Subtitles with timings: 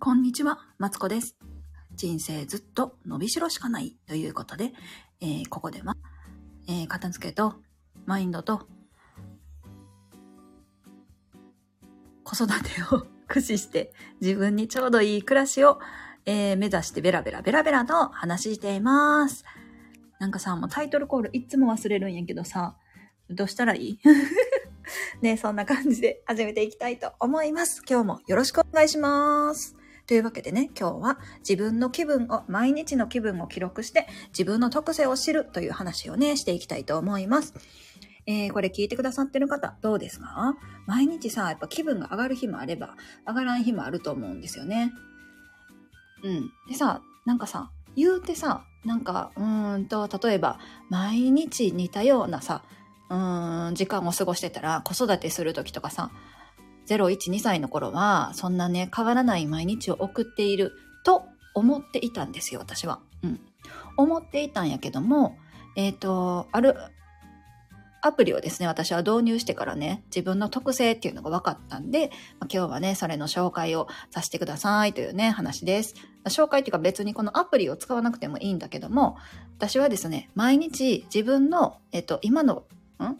[0.00, 1.36] こんにちは、マツコです。
[1.94, 4.72] 人生ずっと伸びしろしかないということで、
[5.20, 5.94] えーここでは、
[6.68, 7.54] えー片付けと
[8.06, 8.68] マインドと
[12.22, 15.80] 子育てを 駆使して自分にちょうどいい暮らしを、
[16.26, 19.44] えー目指してベラベラベラベラと話しています。
[20.20, 22.76] なんかさ、もうタイトルコールいつも忘れるんやけどさ、
[23.30, 23.98] どうしたらいい？
[25.22, 27.82] ね、そんな感じで始めていきたいと思います。
[27.88, 29.74] 今日もよろしくお願いします。
[30.08, 37.52] というわけでね、今日は自分の気分を、毎日の気分を記録して自分の特性を知るという話をね、していきたいと思います。
[38.26, 40.56] えー、これ聞いてくださってる方、どうですか？
[40.86, 44.92] 毎日さ、やっぱ気分が上がる日もあれば、上がらん日もあると思うんですよね。
[46.22, 46.50] うん。
[46.68, 52.62] でさ、なんかさ、言うてさ、なんか、うーんと、例えば、毎日似たようなさ、
[53.10, 56.10] うーん、時間を過ごしてたら、子育てする時とかさ、
[56.88, 60.72] 0、1、2歳の頃は、そんなね、変わらない毎日を送っている
[61.04, 63.00] と思っていたんですよ、私は。
[63.22, 63.40] うん。
[63.96, 65.36] 思っていたんやけども、
[65.76, 66.74] えっ、と、ある、
[68.00, 75.94] アプリをですね、私は導入してからね、自分の特性っていうのが分かったんで、まあ今日はね、それの紹介をさせてくださいというね、話です。
[76.26, 79.16] 紹介っていうか別にこのアプリを使わなくてもいいんだけども、
[79.56, 82.64] 私はですね、毎日自分の、えっと、今の、
[83.00, 83.18] ん？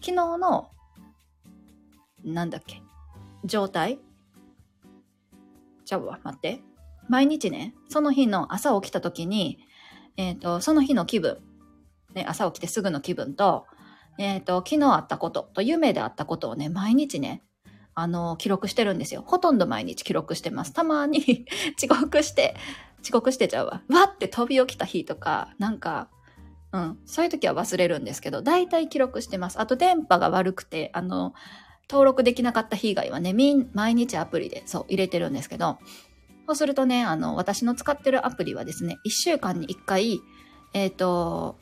[0.00, 0.70] 昨日の、
[2.24, 2.82] なんだっけ、
[3.46, 3.98] 状態？
[5.84, 6.60] ちゃうわ、待って。
[7.08, 9.58] 毎日ね、その日の朝起きた時に、
[10.16, 11.38] えっ、と、その日の気分、
[12.14, 13.66] ね、朝起きてすぐの気分と、
[14.18, 17.42] えっ、と、昨日あったことと夢であったことをね、毎日ね、
[17.94, 19.22] あの、記録してるんですよ。
[19.26, 20.72] ほとんど毎日記録してます。
[20.72, 21.46] たまに
[21.82, 22.56] 遅刻して、
[23.02, 23.82] 遅刻してちゃうわ。
[23.88, 26.10] わって飛び起きた日とか、なんか、
[26.72, 29.60] うん、そういう時は忘れるんですけど、大体記録してます。
[29.60, 31.32] あと電波が悪くて、あの、
[31.88, 35.78] 登録できなかった日以外はね、みん、毎日アプリで、そう、入れてるんですけど、
[36.46, 40.20] そうするとね、あの、私の使ってるアプリはですね、1週間に1回、
[40.74, 41.56] えっ、と、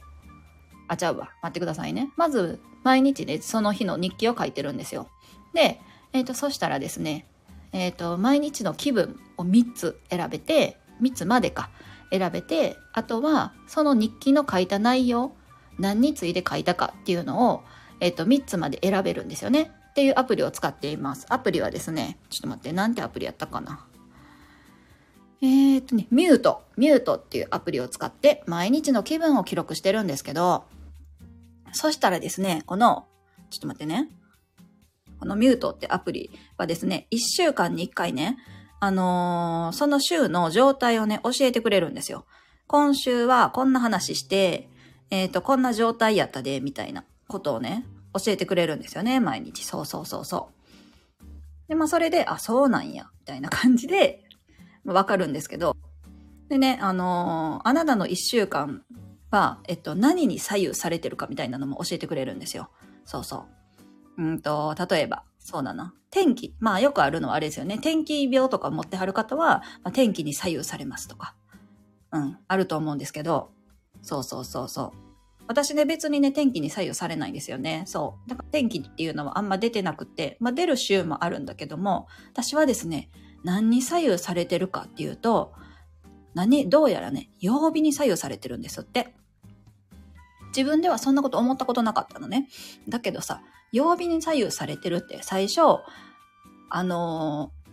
[0.88, 1.30] あ、ちゃうわ。
[1.42, 2.10] 待ってくださいね。
[2.16, 5.08] まず、毎日ね、その日の日記を書いてるんですよ。
[5.54, 5.80] で、
[6.12, 7.26] えっ、と、そしたらですね、
[7.72, 11.70] えっ、と、毎日の気分を3つ選べて、3つまでか、
[12.10, 15.34] 選べて、あとは、その日記の書いた内容、
[15.78, 17.62] 何について書いたかっていうのを、
[18.00, 19.72] えっ、と、3つまで選べるんですよね。
[19.94, 21.24] っていうアプリを使っています。
[21.28, 23.86] アプリはですね、ちょっと待って、なんてアプリやったかな。
[25.40, 30.64] えー、っとね、ミュート、ミュートっていうアプリを使って毎日の気分を記録してるんですけど、
[31.70, 33.06] そしたらですね、この、
[33.50, 34.10] ちょっと待ってね。
[35.20, 38.36] このミュートってアプリはですね、1週間に1回ね、
[38.80, 42.26] あのーその週の状態をね、教えてくれるんですよ。
[42.66, 44.68] 今週はこんな話して、
[45.10, 49.64] えっ、と、こんな状態やったで、みたいなことをね、教えてくれるんですよね、毎日。
[49.64, 50.50] そうそうそうそ
[51.20, 51.68] う。
[51.68, 54.24] で、まあ、それで、あ、そうなんや、みたいな感じで、
[54.84, 55.76] まわかるんですけど、
[56.48, 58.82] でね、あのーあなたの一週間
[59.30, 62.70] は、えっと、何に左右されてるかみたいなのも教えてくれるんですよ。
[63.04, 63.46] そうそ
[64.18, 64.22] う。
[64.22, 65.94] うんと、例えば、そうだな。
[66.10, 66.54] 天気。
[66.60, 67.78] まあよくあるのはあれですよね。
[67.78, 71.34] 天気病とか持ってはる方は、まあ、天気に左右されますとか。
[72.12, 73.50] うん、あると思うんですけど、
[74.02, 75.03] そうそうそうそう。
[75.46, 77.84] 私ね、別にね、天気に左右されないんですよね。
[77.86, 78.30] そう。
[78.30, 83.10] だから天気っていうのはあんま出てなくて、まあ出る週もあるんだけども、私はですね、
[83.42, 85.52] 何に左右されてるかっていうと、
[86.34, 89.14] 何、どうやらね、曜日に左右されてるんですって。
[90.56, 92.48] 自分ではそんなこと思ったことなかったのね。
[92.88, 95.80] だけどさ、曜日に左右されてるって最初、
[96.70, 97.63] あのー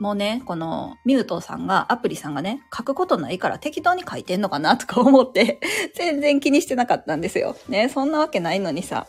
[0.00, 5.60] もうね、このミュートさんが、アプリさんがね、書くことないから適当に書いてんのかなとか思って、
[5.94, 7.54] 全然気にしてなかったんですよ。
[7.68, 9.06] ね、そんなわけないのにさ、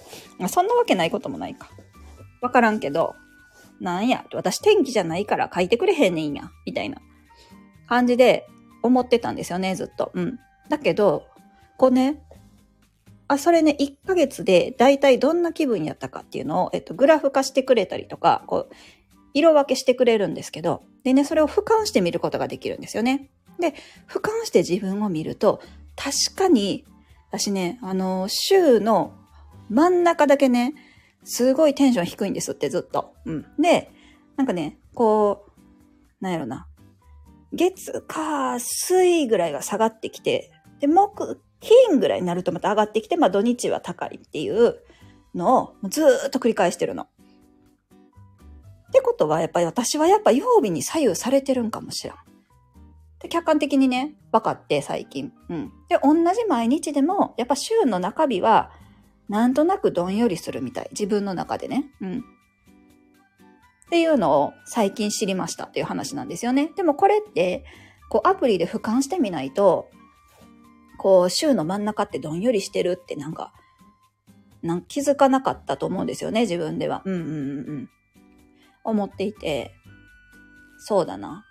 [0.49, 1.69] そんなわけないこともないか。
[2.41, 3.15] わからんけど、
[3.79, 6.97] なんや、私天気じゃないから書いてくれへんねんや、みたいな
[7.87, 8.45] 感じで
[8.83, 10.11] 思ってたんですよね、ずっと。
[10.13, 10.39] うん。
[10.67, 11.25] だけど、
[11.77, 12.21] こうね、
[13.29, 18.75] あ、それね、1ヶ月で大体どんな気分やったかっていうのを、えっと、グラフ化してくれたりとか、こう、
[19.33, 23.29] 色分けしてくれるんですけど、でね、それを俯瞰して見ることができるんですよね。
[23.59, 23.73] で、
[24.07, 25.61] 俯瞰して自分を見ると、
[25.95, 26.85] 確かに、
[27.29, 29.13] 私ね、あの、週の
[29.69, 30.73] 真ん中だけね、
[31.23, 33.13] すごいテンション低いんですって、ずっと。
[33.25, 33.45] うん。
[33.59, 33.91] で、
[34.35, 35.51] なんかね、こう、
[36.19, 36.67] なんやろな。
[37.53, 44.79] 月、火、水ぐらいが下がってきて、で、木、金ぐらいになるとまた上がってきて、まあ土日は高いっていう
[45.35, 47.07] のをずっと繰り返してるの。
[48.91, 52.17] ってことは、やっぱり私はやっぱ曜日に左右されてるんかもしらん。
[53.19, 55.31] で、客観的にね、分かって最近。
[55.49, 55.71] うん。
[55.87, 58.69] で、同じ毎日でも、やっぱ週の中日は、
[59.29, 60.89] なんとなくどんよりするみたい。
[60.91, 61.85] 自分の中でね。
[62.01, 62.19] うん。
[62.19, 66.71] っていうのを最近知りましたっていう話なんですよね。
[66.75, 67.63] でもこれって、
[68.09, 69.89] こうアプリで俯瞰してみないと、
[70.97, 73.53] こう週の真ん中ってどんよりしてるってなんか、
[74.61, 77.01] なん気づかなかったと思うんですよね、自分では。
[77.05, 77.31] うんうんうんう
[77.73, 77.89] ん。
[78.83, 79.71] 思っていて、
[80.79, 81.45] そうだな。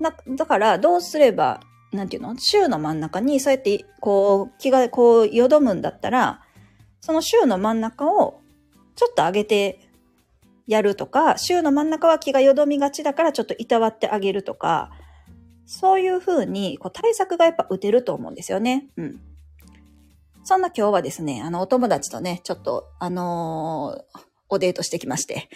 [0.00, 1.60] な、だからどうすれば、
[1.92, 2.36] なんていうの？
[2.38, 6.42] 週の真ん中にそうやってこう気がこうよどむんだったら、
[7.00, 8.40] その週の真ん中を
[8.94, 9.80] ちょっと上げて
[10.66, 14.90] やるとか、週の真ん中は気がよどみがちだからちょっといたわってあげるとか、
[15.66, 18.88] そういうふうにこう対策がやっぱ打てると思うんですよね。
[18.96, 19.20] うん。
[20.44, 25.48] そんな今日はですね、あのお友達とね、ちょっとあのー、おデートしてきまして。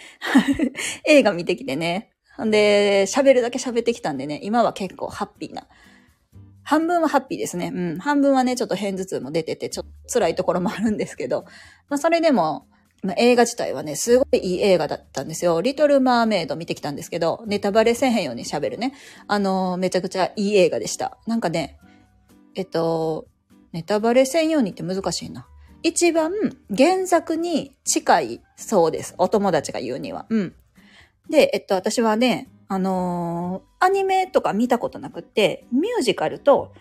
[1.05, 2.11] 映画見てきてね。
[2.43, 5.67] んで、喋るだけ喋ってきたんでね、今は結構ハッピーな。
[6.63, 7.71] 半分はハッピーですね。
[7.73, 7.97] うん。
[7.97, 11.43] 半分はね、ちょっと偏頭痛も出てて、ちょっと辛いところもあるんですけど、
[11.89, 12.67] まあそれでも、
[13.03, 15.61] まあ、映画自体はね、すごいいい映画だったんですよ。
[15.61, 18.93] リトル・マーメイド見てきたんですけど、ネタバレせへんように喋るね。
[19.27, 21.17] あのー、めちゃくちゃいい映画でした。
[21.27, 21.77] なんかね、
[22.55, 23.27] えっと、
[23.73, 25.47] ネタバレせんようにって難しいな。
[25.83, 26.31] 一番
[26.75, 29.15] 原作に近いそうです。
[29.17, 30.25] お友達が言うには。
[30.29, 30.55] うん。
[31.29, 36.73] で、えっと、私はね、あのー、アニメとか見たことなくって、ミュージカルと、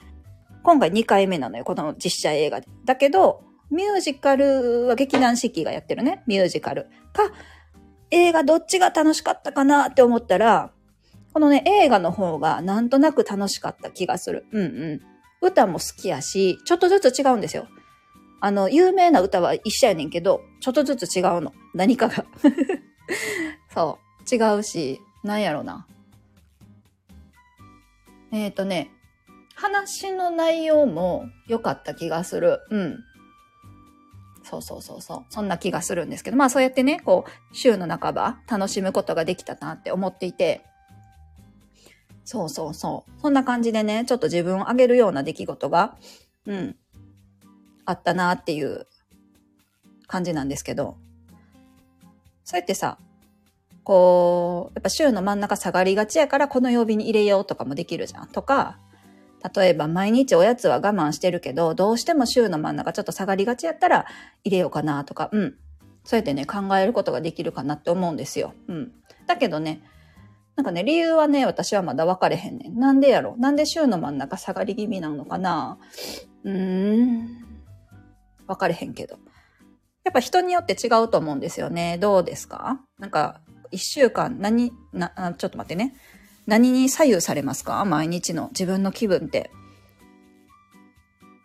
[0.63, 2.69] 今回2回目なのよ、この実写映画で。
[2.85, 6.85] だけど、ミュージカルは劇団四季がやってるね、ミュージカル。
[7.13, 7.33] か、
[8.11, 10.71] 映画どっちが楽しかったかなって思ったら、
[11.33, 14.45] このね、映画の方がなんとなく楽しかった気がする。
[14.53, 15.01] うんうん。
[15.41, 17.67] 歌も好きやし、ちょっとずつ違うんですよ。
[18.45, 21.55] あの、有名な歌は一緒やねんけど、ちょっとずつ違うの。
[21.75, 22.27] 何かが。
[23.73, 24.35] そう。
[24.35, 25.87] 違うし、なんやろな。
[28.33, 28.91] えっ、ー、とね、
[29.55, 32.59] 話の内容も良かった気がする。
[32.71, 32.99] うん。
[34.43, 35.25] そうそうそうそう。
[35.33, 40.65] そんな気がするんですけど、まあそうやってね、こう、週の半ば楽しむことができたなって思っていて、
[42.25, 43.21] そうそうそう。
[43.21, 45.97] そんな感じでね、ちょっと自分を上げるような出来事が、
[46.47, 46.77] うん、
[47.85, 48.87] あったなっていう
[50.07, 50.97] 感じなんですけど、
[52.45, 52.99] そうやってさ、
[53.85, 58.29] こう、やっぱ週の真ん中下がりがちやからこの曜日に入れようとかもできるじゃん。
[58.29, 58.79] とか、
[59.57, 64.07] 例えば毎日おやつは我慢してるけど、どうしても週の真ん中ちょっと下がりがちやったら
[64.45, 65.55] 入れようかなとか、うん。
[66.05, 68.55] そうやってね、考えることができるかなって思うんですよ。
[68.69, 68.93] うん。
[69.27, 69.83] だけどね、
[70.55, 72.79] なんかね、理由はね、私はまだ分かれへんねん。
[72.79, 75.79] なんでやろなんで週の真ん中下がり気味なのかな？
[76.45, 77.52] うーん。
[78.47, 79.19] 分かれへんけど。
[80.05, 81.99] やっぱ人によって違うと思うんですよね。
[81.99, 82.81] どうですか？
[82.99, 83.41] なんか、
[83.71, 85.95] 一週間何、な、ちょっと待ってね。
[86.47, 87.85] 何に左右されますか？
[87.85, 89.51] 毎日の自分の気分って。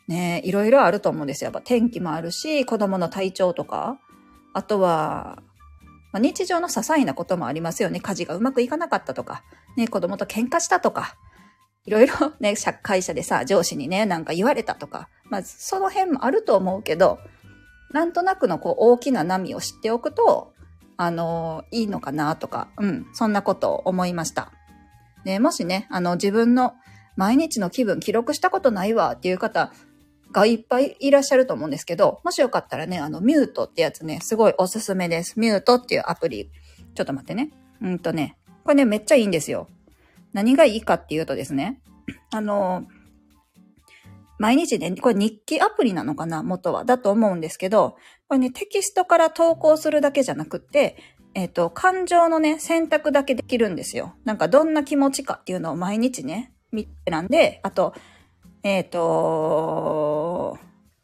[0.07, 1.47] ねいろいろあると思うんですよ。
[1.47, 3.99] やっぱ天気もあるし、子供の体調とか、
[4.53, 5.43] あとは、
[6.13, 7.99] まあ、日常の些細なこともありますよね。
[7.99, 9.43] 家事がうまくいかなかったとか、
[9.75, 11.15] ね、子供と喧嘩したとか、
[11.87, 12.53] いろいろ ね、
[12.83, 17.19] 会社でさ、上司にね、なんか言われたとか、まあ、その辺もあると思うけど、
[17.91, 20.53] なんとなくのこう大きな波を知っておくと、
[20.97, 24.51] あの、いいのかなとか、うん、そんなことを思いました。
[25.23, 26.73] ね、もしね、あの、自分の
[27.15, 29.71] 毎日の気分記録したことないわっていう方
[30.31, 35.39] がいっぱいいらっしゃると思うんですけど、もしよかったらね、あの、ミュートってやつね、すごいおすすめです。
[35.39, 36.51] ミュートっていうアプリ。
[36.95, 37.51] ちょっと待ってね。
[37.81, 39.69] うんとね、これね、めっちゃいいんですよ。
[40.33, 41.81] 何がいいかっていうとですね、
[42.31, 42.87] あの、
[44.39, 46.85] 毎日ね、これ日記アプリなのかな元は。
[46.85, 50.97] だと思うんですけど、これね、テキストから投稿するだけじゃなくって、
[51.33, 54.15] えっ、ー、と、感情のね、選択だけできるんですよ。
[54.25, 57.93] なんかどんな気持ちかっていうのを毎日ね、見てなんで、あと、
[58.63, 60.57] えっ、ー、と、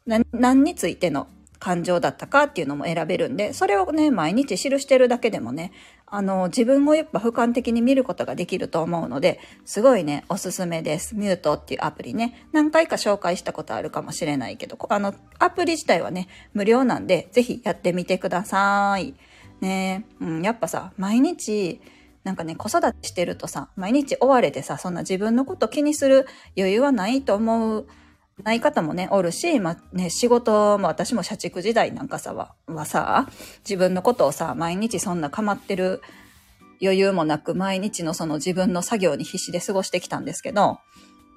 [0.06, 1.28] 何についての
[1.64, 5.72] 感情だったかっていうのも選べるんで、それをね、毎日記してるだけでもね、
[6.04, 11.16] あの、自分をやっぱ俯瞰的に見ることができると思うので、すごいね、おすすめです。
[11.16, 19.14] ミュートっていうアプリね、何回か紹介したことあるかもしれないけど、あの、アプリ自体はね、無料なんで、ぜひやってみてください。
[19.62, 21.80] ねうん、やっぱさ、毎日、
[22.24, 26.26] なんかね、子育てしてるとさ、毎日追われてさ、そんな自分のこと気にする
[26.58, 27.86] 余裕はないと思う、
[28.42, 33.28] ない方もね、おるし、まあね、仕事も私も社畜時代なんかさは、はさ、
[33.60, 36.02] 自分のことをさ、毎日そんな構ってる
[36.82, 40.78] 余裕もなく、毎日のその自分の作業に必死で過ごしてきたんですけど、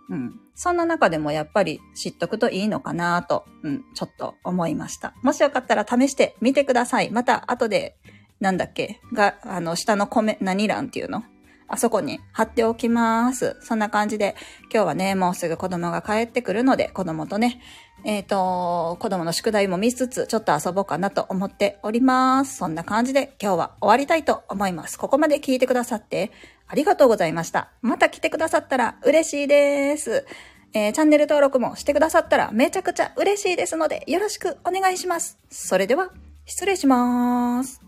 [0.09, 0.39] うん。
[0.55, 5.13] そんな中でもやっぱり知っとくといいのかなと、うん、ちょっと思いました。
[5.21, 7.11] もしよかったら試してみてください。
[7.11, 7.97] また後で、
[8.39, 11.23] なんだっけが、あの、下のコメ、何欄っていうの？
[11.67, 13.57] あそこに貼っておきます。
[13.61, 14.35] そんな感じで、
[14.73, 17.61] 今日はね、もうすぐ子供が帰ってくるので、子供とね、
[18.03, 22.57] えっ、と、子供の宿題も見つつ、ちょっと遊ぼうかなと思っております。
[22.57, 24.97] そんな感じで今日は終わりたいと思います。
[24.97, 26.31] ここまで聞いてくださって
[26.67, 27.69] ありがとうございました。
[27.81, 30.25] また来てくださったら嬉しいです。
[30.73, 35.37] えーチャンネル登録もしてくださったらめちゃくちゃ嬉しいですので、よろしくお願いします。
[35.49, 36.11] それでは、
[36.45, 37.86] 失礼します。